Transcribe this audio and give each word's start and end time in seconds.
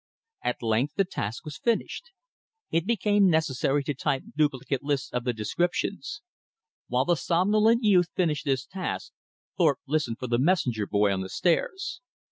At 0.43 0.63
length 0.63 0.95
the 0.95 1.05
task 1.05 1.45
was 1.45 1.59
finished. 1.59 2.05
It 2.71 2.87
became 2.87 3.29
necessary 3.29 3.83
to 3.83 3.93
type 3.93 4.23
duplicate 4.35 4.81
lists 4.81 5.11
of 5.13 5.25
the 5.25 5.31
descriptions. 5.31 6.23
While 6.87 7.05
the 7.05 7.13
somnolent 7.15 7.83
youth 7.83 8.09
finished 8.15 8.45
this 8.45 8.65
task, 8.65 9.11
Thorpe 9.59 9.81
listened 9.87 10.17
for 10.17 10.25
the 10.25 10.39
messenger 10.39 10.87
boy 10.87 11.13
on 11.13 11.21
the 11.21 11.29
stairs. 11.29 12.01